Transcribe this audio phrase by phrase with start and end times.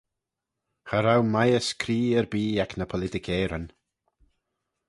[0.87, 3.65] Cha row mieys cree erbee ec ny politickeyryn.